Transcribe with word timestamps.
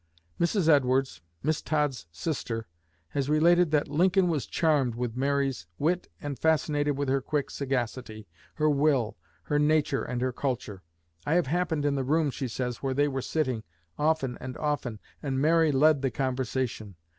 Mrs. 0.39 0.67
Edwards, 0.67 1.21
Miss 1.43 1.61
Todd's 1.61 2.07
sister, 2.11 2.65
has 3.09 3.29
related 3.29 3.69
that 3.69 3.87
"Lincoln 3.87 4.29
was 4.29 4.47
charmed 4.47 4.95
with 4.95 5.15
Mary's 5.15 5.67
wit 5.77 6.07
and 6.19 6.39
fascinated 6.39 6.97
with 6.97 7.07
her 7.07 7.21
quick 7.21 7.51
sagacity, 7.51 8.27
her 8.55 8.67
will, 8.67 9.15
her 9.43 9.59
nature 9.59 10.03
and 10.03 10.35
culture. 10.35 10.81
I 11.23 11.35
have 11.35 11.45
happened 11.45 11.85
in 11.85 11.93
the 11.93 12.03
room," 12.03 12.31
she 12.31 12.47
says, 12.47 12.77
"where 12.77 12.95
they 12.95 13.07
were 13.07 13.21
sitting, 13.21 13.61
often 13.99 14.39
and 14.41 14.57
often, 14.57 14.99
and 15.21 15.39
Mary 15.39 15.71
led 15.71 16.01
the 16.01 16.09
conversation. 16.09 16.95